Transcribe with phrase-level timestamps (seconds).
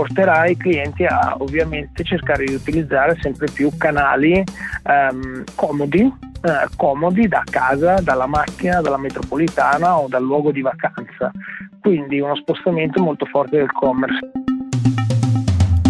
[0.00, 4.42] porterà i clienti a ovviamente cercare di utilizzare sempre più canali
[4.84, 11.30] ehm, comodi, eh, comodi da casa, dalla macchina, dalla metropolitana o dal luogo di vacanza.
[11.82, 14.30] Quindi uno spostamento molto forte del commerce.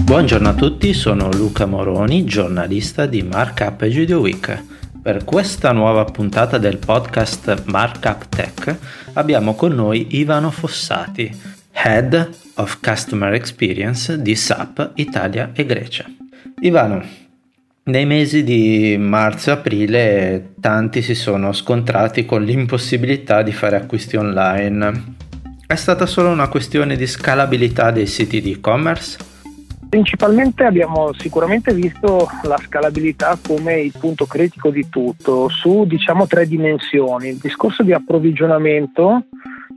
[0.03, 4.64] Buongiorno a tutti, sono Luca Moroni, giornalista di Markup e Video Week.
[5.00, 8.77] Per questa nuova puntata del podcast Markup Tech
[9.13, 11.31] abbiamo con noi Ivano Fossati,
[11.71, 16.05] Head of Customer Experience di SAP Italia e Grecia.
[16.61, 17.03] Ivano,
[17.85, 24.17] nei mesi di marzo e aprile tanti si sono scontrati con l'impossibilità di fare acquisti
[24.17, 25.17] online.
[25.67, 29.17] È stata solo una questione di scalabilità dei siti di e-commerce?
[29.89, 36.47] Principalmente abbiamo sicuramente visto la scalabilità come il punto critico di tutto, su diciamo tre
[36.47, 37.29] dimensioni.
[37.29, 39.25] Il discorso di approvvigionamento,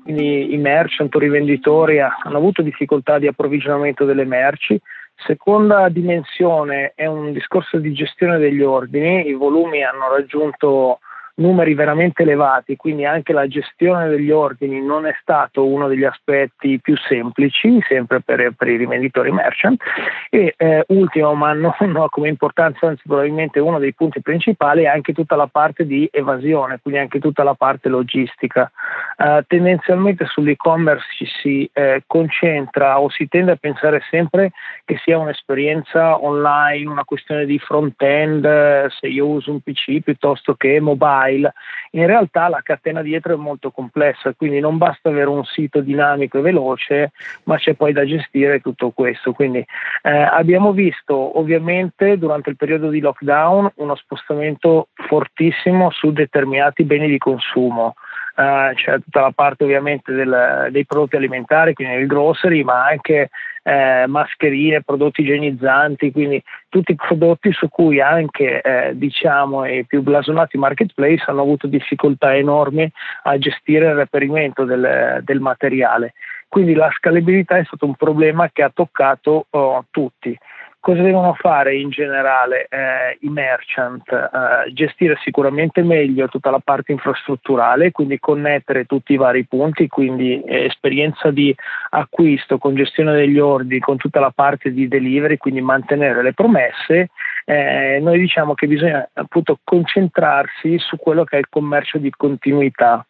[0.04, 4.80] quindi i merchant o rivenditori hanno avuto difficoltà di approvvigionamento delle merci.
[5.16, 11.00] Seconda dimensione è un discorso di gestione degli ordini, i volumi hanno raggiunto
[11.36, 16.80] numeri veramente elevati, quindi anche la gestione degli ordini non è stato uno degli aspetti
[16.80, 19.82] più semplici, sempre per, per i rivenditori merchant.
[20.30, 24.88] E eh, ultimo, ma non no, come importanza, anzi probabilmente uno dei punti principali, è
[24.88, 28.72] anche tutta la parte di evasione, quindi anche tutta la parte logistica.
[29.18, 34.52] Uh, tendenzialmente sull'e-commerce ci si eh, concentra o si tende a pensare sempre
[34.86, 40.80] che sia un'esperienza online, una questione di front-end, se io uso un PC piuttosto che
[40.80, 41.54] mobile file.
[41.92, 46.38] In realtà la catena dietro è molto complessa, quindi non basta avere un sito dinamico
[46.38, 47.12] e veloce,
[47.44, 49.34] ma c'è poi da gestire tutto questo.
[49.34, 49.66] Quindi
[50.02, 57.08] eh, abbiamo visto ovviamente durante il periodo di lockdown uno spostamento fortissimo su determinati beni
[57.08, 57.96] di consumo.
[58.36, 63.30] Uh, c'è tutta la parte ovviamente del, dei prodotti alimentari, quindi il grocery, ma anche
[63.64, 70.02] eh, mascherine, prodotti igienizzanti, quindi tutti i prodotti su cui anche eh, diciamo, i più
[70.02, 72.90] blasonati marketplace hanno avuto difficoltà enormi
[73.24, 76.14] a gestire il reperimento del, del materiale.
[76.48, 80.38] Quindi la scalabilità è stato un problema che ha toccato oh, tutti.
[80.84, 84.04] Cosa devono fare in generale eh, i merchant?
[84.12, 90.44] Eh, gestire sicuramente meglio tutta la parte infrastrutturale, quindi connettere tutti i vari punti, quindi
[90.44, 91.56] eh, esperienza di
[91.92, 97.12] acquisto con gestione degli ordini, con tutta la parte di delivery, quindi mantenere le promesse.
[97.46, 103.06] Eh, noi diciamo che bisogna appunto concentrarsi su quello che è il commercio di continuità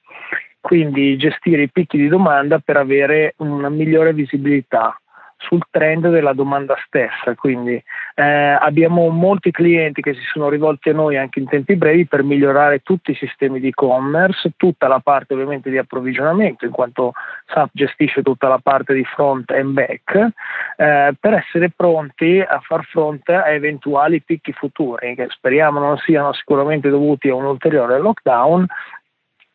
[0.62, 4.98] quindi gestire i picchi di domanda per avere una migliore visibilità
[5.48, 7.36] sul trend della domanda stessa.
[7.36, 7.82] Quindi
[8.16, 12.24] eh, abbiamo molti clienti che si sono rivolti a noi anche in tempi brevi per
[12.24, 17.14] migliorare tutti i sistemi di e-commerce, tutta la parte ovviamente di approvvigionamento, in quanto
[17.48, 20.16] SAP gestisce tutta la parte di front and back,
[20.78, 26.34] eh, per essere pronti a far fronte a eventuali picchi futuri, che speriamo non siano
[26.34, 28.66] sicuramente dovuti a un ulteriore lockdown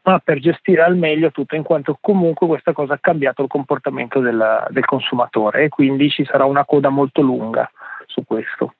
[0.08, 4.20] ma per gestire al meglio tutto, in quanto comunque questa cosa ha cambiato il comportamento
[4.20, 7.70] del, del consumatore e quindi ci sarà una coda molto lunga
[8.06, 8.72] su questo.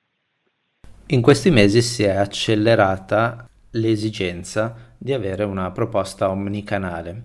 [1.09, 7.21] In questi mesi si è accelerata l'esigenza di avere una proposta omnicanale.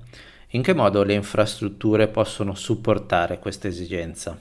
[0.48, 4.38] In che modo le infrastrutture possono supportare questa esigenza?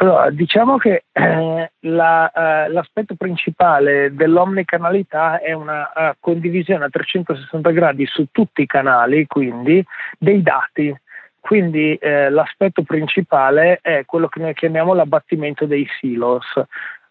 [0.00, 7.70] Allora, diciamo che eh, la, eh, l'aspetto principale dell'omnicanalità è una uh, condivisione a 360
[7.70, 9.84] gradi su tutti i canali, quindi
[10.18, 10.98] dei dati.
[11.38, 16.46] Quindi eh, l'aspetto principale è quello che noi chiamiamo l'abbattimento dei silos.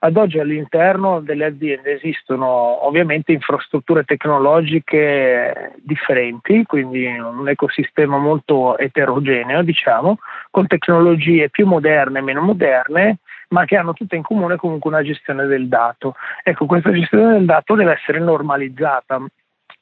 [0.02, 2.48] Ad oggi all'interno delle aziende esistono
[2.86, 10.20] ovviamente infrastrutture tecnologiche differenti, quindi un ecosistema molto eterogeneo, diciamo,
[10.52, 13.18] con tecnologie più moderne e meno moderne,
[13.50, 16.16] ma che hanno tutte in comune comunque una gestione del dato.
[16.44, 19.22] Ecco, questa gestione del dato deve essere normalizzata,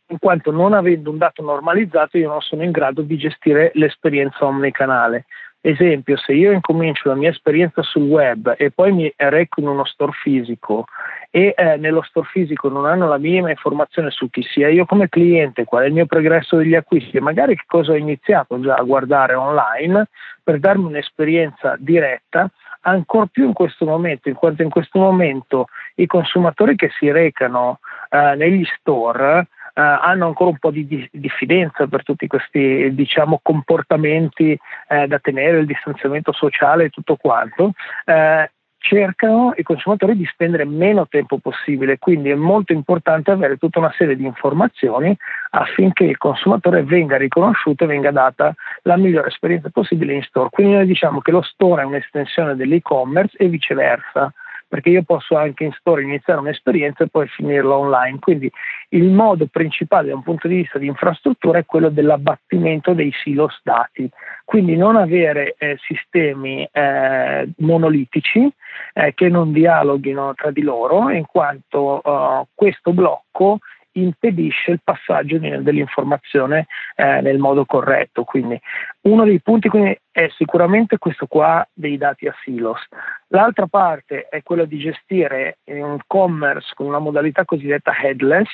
[0.10, 4.46] in quanto non avendo un dato normalizzato io non sono in grado di gestire l'esperienza
[4.46, 5.26] omnicanale.
[5.60, 9.86] Esempio, se io incomincio la mia esperienza sul web e poi mi reco in uno
[9.86, 10.86] store fisico
[11.32, 15.10] e eh, nello store fisico non hanno la minima informazione su chi sia io come
[15.10, 18.76] cliente, qual è il mio progresso degli acquisti e magari che cosa ho iniziato già
[18.76, 20.08] a guardare online
[20.44, 22.50] per darmi un'esperienza diretta,
[22.82, 27.80] ancor più in questo momento, in quanto in questo momento i consumatori che si recano
[28.10, 29.48] eh, negli store
[29.82, 34.58] hanno ancora un po' di, di diffidenza per tutti questi diciamo, comportamenti
[34.88, 37.74] eh, da tenere, il distanziamento sociale e tutto quanto.
[38.06, 43.80] Eh, cercano i consumatori di spendere meno tempo possibile, quindi è molto importante avere tutta
[43.80, 45.16] una serie di informazioni
[45.52, 48.54] affinché il consumatore venga riconosciuto e venga data
[48.84, 50.50] la migliore esperienza possibile in store.
[50.50, 54.32] Quindi noi diciamo che lo store è un'estensione dell'e-commerce e viceversa
[54.68, 58.20] perché io posso anche in store iniziare un'esperienza e poi finirla online.
[58.20, 58.52] Quindi
[58.90, 63.60] il modo principale da un punto di vista di infrastruttura è quello dell'abbattimento dei silos
[63.64, 64.10] dati,
[64.46, 68.52] quindi non avere eh, sistemi eh, monolitici
[68.94, 73.60] eh, che non dialoghino tra di loro, in quanto uh, questo blocco
[74.02, 78.24] impedisce il passaggio dell'informazione eh, nel modo corretto.
[78.24, 78.60] Quindi
[79.02, 79.70] uno dei punti
[80.12, 82.82] è sicuramente questo qua dei dati a silos.
[83.28, 88.50] L'altra parte è quella di gestire un commerce con una modalità cosiddetta headless,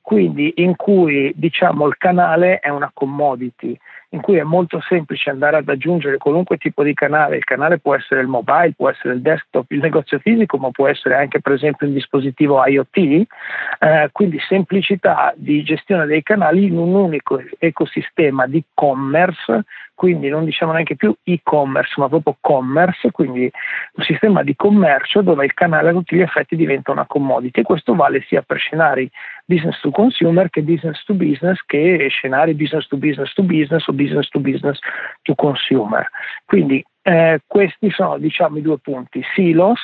[0.00, 3.78] quindi in cui diciamo il canale è una commodity,
[4.12, 7.94] in cui è molto semplice andare ad aggiungere qualunque tipo di canale, il canale può
[7.94, 11.52] essere il mobile, può essere il desktop, il negozio fisico, ma può essere anche per
[11.52, 18.46] esempio il dispositivo IoT, eh, quindi semplicità di gestione dei canali in un unico ecosistema
[18.46, 19.64] di commerce
[20.00, 25.44] quindi non diciamo neanche più e-commerce, ma proprio commerce, quindi un sistema di commercio dove
[25.44, 27.60] il canale a tutti gli effetti diventa una commodity.
[27.60, 29.10] E questo vale sia per scenari
[29.44, 33.92] business to consumer che business to business che scenari business to business to business o
[34.00, 34.78] business to business
[35.22, 36.08] to consumer.
[36.44, 39.80] Quindi eh, questi sono diciamo i due punti, silos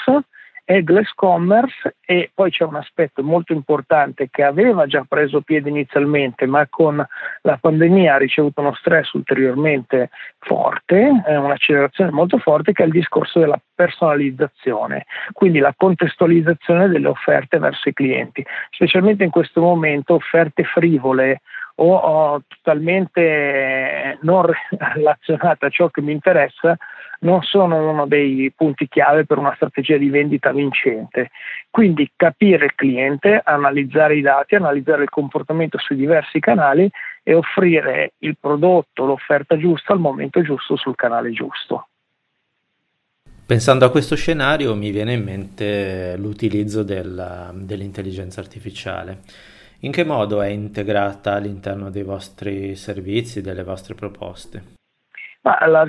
[0.69, 6.45] Eggless Commerce e poi c'è un aspetto molto importante che aveva già preso piede inizialmente
[6.47, 7.05] ma con
[7.43, 10.11] la pandemia ha ricevuto uno stress ulteriormente
[10.41, 17.59] forte, un'accelerazione molto forte che è il discorso della personalizzazione, quindi la contestualizzazione delle offerte
[17.59, 21.43] verso i clienti, specialmente in questo momento offerte frivole
[21.77, 24.47] o, totalmente non
[24.95, 26.77] relazionate a ciò che mi interessa
[27.21, 31.31] non sono uno dei punti chiave per una strategia di vendita vincente.
[31.71, 36.89] Quindi capire il cliente, analizzare i dati, analizzare il comportamento sui diversi canali
[37.23, 41.89] e offrire il prodotto, l'offerta giusta al momento giusto sul canale giusto.
[43.47, 49.21] Pensando a questo scenario mi viene in mente l'utilizzo della, dell'intelligenza artificiale.
[49.81, 54.75] In che modo è integrata all'interno dei vostri servizi, delle vostre proposte?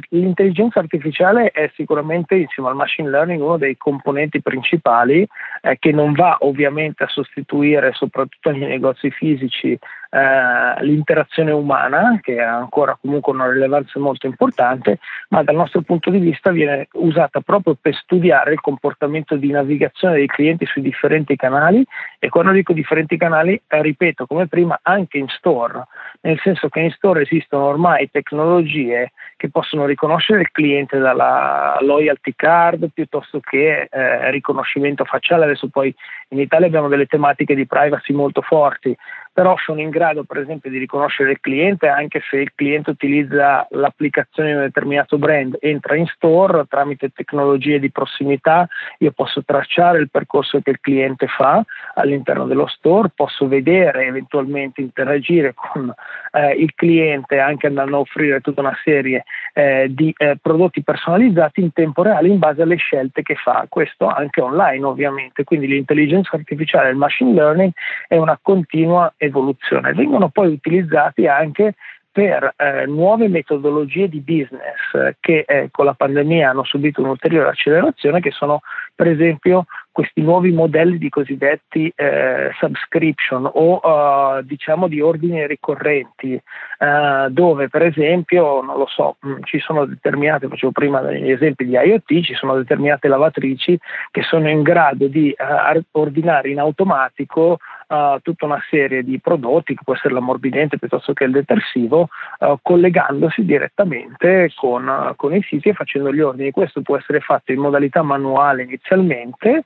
[0.10, 5.28] L'intelligenza artificiale è sicuramente insieme al machine learning uno dei componenti principali
[5.62, 9.78] eh, che non va ovviamente a sostituire soprattutto nei negozi fisici
[10.18, 14.98] eh, l'interazione umana, che ha ancora comunque una rilevanza molto importante,
[15.30, 20.16] ma dal nostro punto di vista viene usata proprio per studiare il comportamento di navigazione
[20.16, 21.86] dei clienti sui differenti canali
[22.18, 25.86] e quando dico differenti canali, eh, ripeto come prima, anche in store,
[26.22, 32.34] nel senso che in store esistono ormai tecnologie che possono riconoscere il cliente dalla loyalty
[32.36, 35.46] card piuttosto che eh, riconoscimento facciale.
[35.46, 35.94] Adesso poi
[36.30, 38.96] in Italia abbiamo delle tematiche di privacy molto forti,
[39.38, 43.68] però sono in grado per esempio di riconoscere il cliente anche se il cliente utilizza
[43.70, 50.00] l'applicazione di un determinato brand, entra in store tramite tecnologie di prossimità, io posso tracciare
[50.00, 51.64] il percorso che il cliente fa
[51.94, 55.94] all'interno dello store, posso vedere eventualmente interagire con
[56.32, 59.24] eh, il cliente anche andando a offrire tutta una serie
[59.54, 64.08] eh, di eh, prodotti personalizzati in tempo reale in base alle scelte che fa, questo
[64.08, 67.72] anche online ovviamente, quindi l'intelligenza artificiale e il machine learning
[68.08, 69.94] è una continua evoluzione.
[69.94, 71.76] Vengono poi utilizzati anche
[72.18, 77.50] per eh, nuove metodologie di business eh, che eh, con la pandemia hanno subito un'ulteriore
[77.50, 78.62] accelerazione, che sono
[78.96, 79.66] per esempio
[79.98, 86.40] questi nuovi modelli di cosiddetti eh, subscription o uh, diciamo di ordini ricorrenti,
[86.78, 91.32] uh, dove per esempio, non lo so, mh, mm, ci sono determinate, facevo prima degli
[91.32, 93.76] esempi di IoT, ci sono determinate lavatrici
[94.12, 97.58] che sono in grado di uh, ordinare in automatico
[98.22, 102.10] tutta una serie di prodotti, che può essere l'ammorbidente piuttosto che il detersivo,
[102.62, 106.52] collegandosi direttamente con, con i siti e facendo gli ordini.
[106.52, 109.64] Questo può essere fatto in modalità manuale inizialmente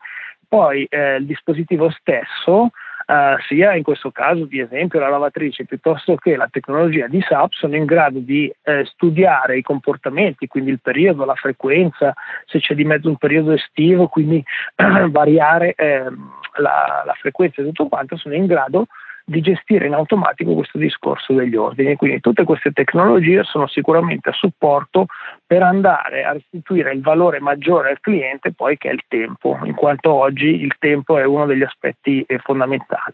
[0.51, 2.71] poi eh, il dispositivo stesso,
[3.11, 7.51] eh, sia in questo caso di esempio la lavatrice piuttosto che la tecnologia di SAP,
[7.51, 12.13] sono in grado di eh, studiare i comportamenti, quindi il periodo, la frequenza,
[12.45, 14.41] se c'è di mezzo un periodo estivo, quindi
[15.11, 18.87] variare ehm, la, la frequenza e tutto quanto, sono in grado
[19.25, 21.95] di gestire in automatico questo discorso degli ordini.
[21.95, 25.05] Quindi tutte queste tecnologie sono sicuramente a supporto
[25.45, 29.75] per andare a restituire il valore maggiore al cliente, poi che è il tempo, in
[29.75, 33.13] quanto oggi il tempo è uno degli aspetti eh, fondamentali.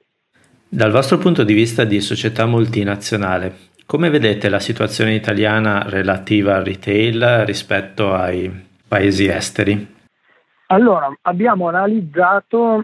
[0.69, 6.65] Dal vostro punto di vista di società multinazionale, come vedete la situazione italiana relativa al
[6.65, 8.51] retail rispetto ai
[8.85, 9.95] paesi esteri?
[10.67, 12.83] Allora, abbiamo analizzato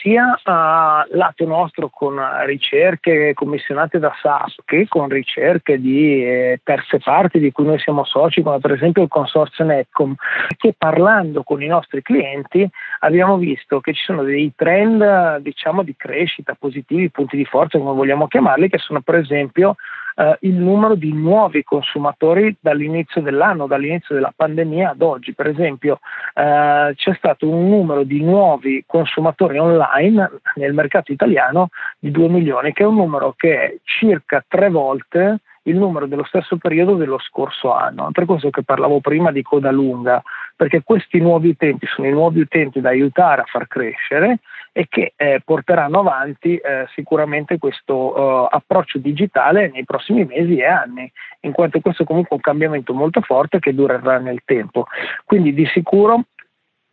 [0.00, 6.98] sia a lato nostro con ricerche commissionate da SAP che con ricerche di eh, terze
[6.98, 10.14] parti di cui noi siamo soci, come per esempio il consorzio Netcom,
[10.56, 12.68] che parlando con i nostri clienti
[13.00, 17.94] abbiamo visto che ci sono dei trend diciamo di crescita positivi, punti di forza come
[17.94, 19.76] vogliamo chiamarli, che sono per esempio
[20.18, 25.32] eh, il numero di nuovi consumatori dall'inizio dell'anno, dall'inizio della pandemia ad oggi.
[25.32, 26.00] Per esempio
[26.34, 32.72] eh, c'è stato un numero di nuovi consumatori online nel mercato italiano di 2 milioni,
[32.72, 37.18] che è un numero che è circa tre volte il numero dello stesso periodo dello
[37.18, 38.08] scorso anno.
[38.10, 40.20] Per questo che parlavo prima di coda lunga,
[40.56, 44.40] perché questi nuovi utenti sono i nuovi utenti da aiutare a far crescere
[44.78, 50.66] e che eh, porteranno avanti eh, sicuramente questo eh, approccio digitale nei prossimi mesi e
[50.66, 54.86] anni, in quanto questo è comunque un cambiamento molto forte che durerà nel tempo.
[55.24, 56.26] Quindi di sicuro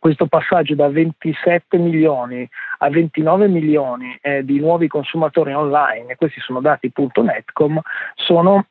[0.00, 6.60] questo passaggio da 27 milioni a 29 milioni eh, di nuovi consumatori online, questi sono
[6.60, 7.80] dati punto Netcom,
[8.16, 8.66] sono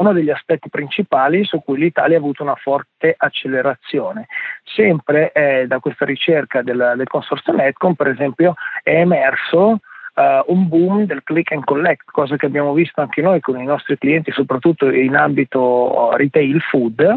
[0.00, 4.26] uno degli aspetti principali su cui l'Italia ha avuto una forte accelerazione.
[4.64, 9.78] Sempre eh, da questa ricerca del, del, consorzio Netcom, per esempio, è emerso
[10.12, 13.64] Uh, un boom del click and collect, cosa che abbiamo visto anche noi con i
[13.64, 17.16] nostri clienti, soprattutto in ambito retail food.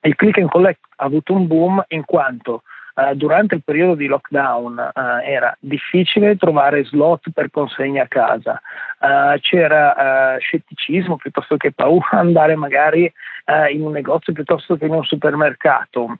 [0.00, 2.64] Il click and collect ha avuto un boom in quanto
[2.96, 8.62] Uh, durante il periodo di lockdown uh, era difficile trovare slot per consegna a casa,
[9.00, 13.12] uh, c'era scetticismo piuttosto che paura andare magari
[13.72, 16.18] in un negozio piuttosto che in un supermercato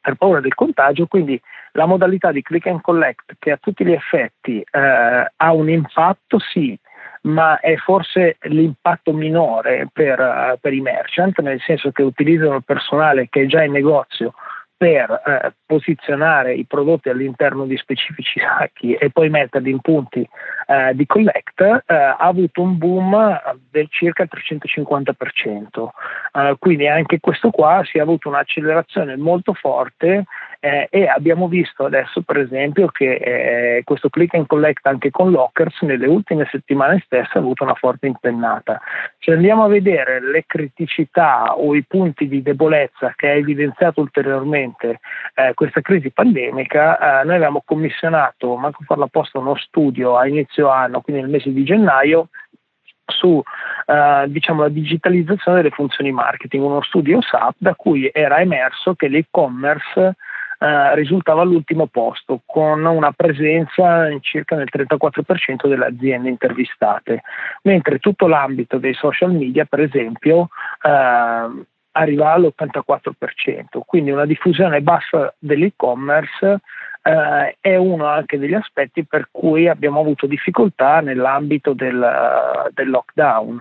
[0.00, 1.40] per paura del contagio, quindi
[1.72, 6.76] la modalità di click and collect che a tutti gli effetti ha un impatto sì,
[7.22, 13.28] ma è forse l'impatto minore per, per i merchant, nel senso che utilizzano il personale
[13.30, 14.34] che è già in negozio
[14.80, 20.26] per eh, posizionare i prodotti all'interno di specifici sacchi e poi metterli in punti
[20.66, 23.38] eh, di collect eh, ha avuto un boom
[23.70, 25.88] del circa 350%.
[26.32, 30.24] Eh, quindi anche questo qua si è avuto un'accelerazione molto forte
[30.60, 35.30] eh, e abbiamo visto adesso per esempio che eh, questo click and collect anche con
[35.30, 38.80] Lockers nelle ultime settimane stesse ha avuto una forte impennata.
[39.18, 45.00] Se andiamo a vedere le criticità o i punti di debolezza che ha evidenziato ulteriormente
[45.34, 50.68] eh, questa crisi pandemica, eh, noi abbiamo commissionato, manco farla apposta, uno studio a inizio
[50.68, 52.28] anno, quindi nel mese di gennaio,
[53.06, 53.42] su
[53.86, 59.08] eh, diciamo, la digitalizzazione delle funzioni marketing, uno studio SAP da cui era emerso che
[59.08, 60.16] l'e-commerce
[60.62, 67.22] eh, risultava all'ultimo posto con una presenza in circa nel 34% delle aziende intervistate,
[67.62, 70.48] mentre tutto l'ambito dei social media, per esempio,
[70.82, 76.60] eh, arriva all'84%, quindi una diffusione bassa dell'e-commerce
[77.02, 83.60] eh, è uno anche degli aspetti per cui abbiamo avuto difficoltà nell'ambito del, del lockdown.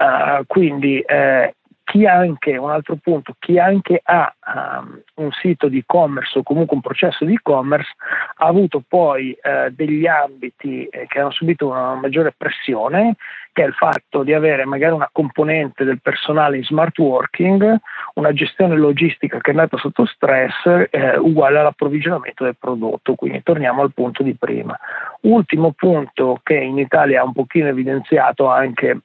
[0.00, 1.56] Uh, quindi eh,
[1.90, 4.32] chi anche, un altro punto, chi anche ha
[4.80, 7.90] um, un sito di e-commerce o comunque un processo di e-commerce
[8.36, 13.16] ha avuto poi eh, degli ambiti eh, che hanno subito una maggiore pressione,
[13.52, 17.76] che è il fatto di avere magari una componente del personale in smart working,
[18.14, 23.82] una gestione logistica che è andata sotto stress eh, uguale all'approvvigionamento del prodotto, quindi torniamo
[23.82, 24.78] al punto di prima.
[25.22, 29.00] Ultimo punto che in Italia ha un pochino evidenziato anche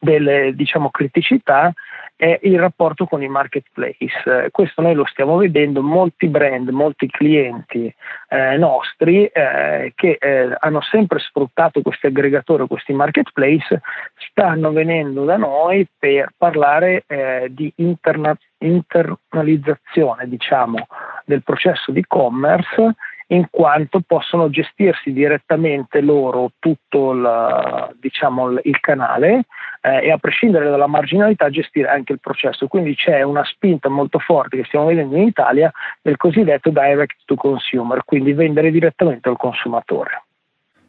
[0.00, 1.72] delle diciamo, criticità
[2.20, 4.50] è il rapporto con i marketplace.
[4.50, 7.90] Questo noi lo stiamo vedendo, molti brand, molti clienti
[8.28, 13.80] eh, nostri eh, che eh, hanno sempre sfruttato questi aggregatori, questi marketplace,
[14.16, 20.88] stanno venendo da noi per parlare eh, di interna- internalizzazione diciamo,
[21.24, 22.96] del processo di commerce
[23.28, 29.44] in quanto possono gestirsi direttamente loro tutto il, diciamo, il canale
[29.80, 32.68] eh, e a prescindere dalla marginalità gestire anche il processo.
[32.68, 35.70] Quindi c'è una spinta molto forte che stiamo vedendo in Italia
[36.00, 40.24] del cosiddetto direct to consumer, quindi vendere direttamente al consumatore.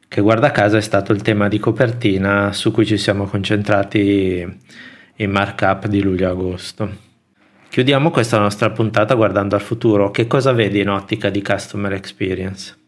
[0.08, 4.60] Che guarda caso è stato il tema di copertina su cui ci siamo concentrati
[5.16, 7.10] in markup di luglio-agosto.
[7.70, 10.12] Chiudiamo questa nostra puntata guardando al futuro.
[10.12, 12.81] Che cosa vedi in ottica di customer experience?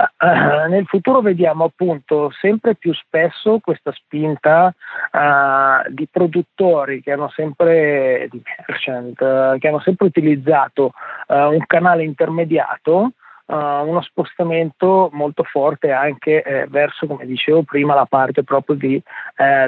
[0.00, 4.74] Uh, nel futuro vediamo appunto sempre più spesso questa spinta
[5.12, 10.92] uh, di produttori che hanno sempre, di merchant, uh, che hanno sempre utilizzato
[11.28, 13.12] un canale intermediato,
[13.46, 19.00] uno spostamento molto forte anche eh, verso, come dicevo prima, la parte proprio di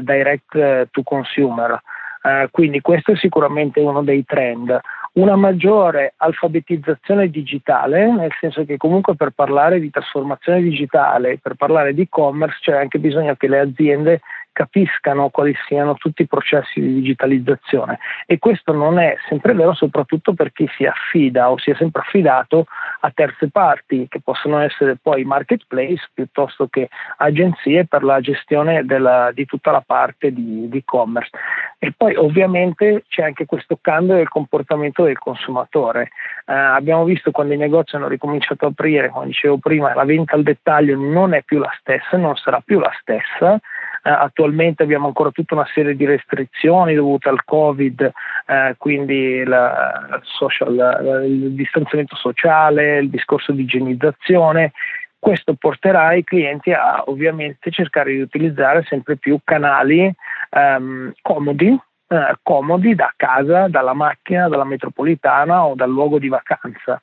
[0.01, 1.81] direct to consumer.
[2.23, 4.79] Uh, quindi questo è sicuramente uno dei trend.
[5.14, 11.93] Una maggiore alfabetizzazione digitale, nel senso che comunque per parlare di trasformazione digitale, per parlare
[11.93, 14.21] di e-commerce c'è anche bisogno che le aziende
[14.53, 17.99] capiscano quali siano tutti i processi di digitalizzazione.
[18.27, 22.03] E questo non è sempre vero soprattutto per chi si affida o si è sempre
[22.03, 22.67] affidato
[23.01, 29.31] a terze parti che possono essere poi marketplace piuttosto che agenzie per la gestione della,
[29.33, 31.31] di tutta la parte di, di e-commerce
[31.79, 36.11] e poi ovviamente c'è anche questo cambio del comportamento del consumatore.
[36.47, 40.35] Eh, abbiamo visto quando i negozi hanno ricominciato a aprire come dicevo prima la vendita
[40.35, 43.61] al dettaglio non è più la stessa non sarà più la stessa
[44.03, 48.13] eh, attualmente abbiamo ancora tutta una serie di restrizioni dovute al Covid,
[48.47, 54.73] eh, quindi la, social, il distanziamento sociale, il discorso di igienizzazione.
[55.19, 60.13] Questo porterà i clienti a ovviamente cercare di utilizzare sempre più canali
[60.51, 67.01] ehm, comodi, eh, comodi da casa, dalla macchina, dalla metropolitana o dal luogo di vacanza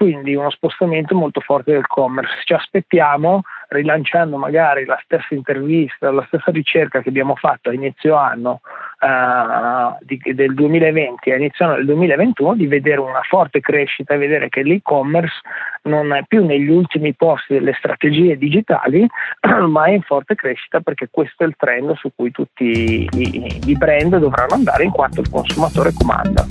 [0.00, 2.32] quindi uno spostamento molto forte del commerce.
[2.44, 8.14] Ci aspettiamo, rilanciando magari la stessa intervista, la stessa ricerca che abbiamo fatto a inizio
[8.14, 8.62] anno
[8.98, 14.16] uh, di, del 2020 a inizio anno del 2021, di vedere una forte crescita e
[14.16, 15.38] vedere che l'e-commerce
[15.82, 19.06] non è più negli ultimi posti delle strategie digitali,
[19.68, 23.76] ma è in forte crescita perché questo è il trend su cui tutti i, i
[23.76, 26.49] brand dovranno andare in quanto il consumatore comanda.